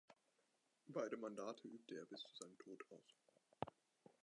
Beide 0.87 1.15
Mandate 1.15 1.67
übte 1.67 1.93
er 1.99 2.07
bis 2.07 2.21
zu 2.21 2.33
seinem 2.35 2.57
Tod 2.57 2.83
aus. 2.89 3.15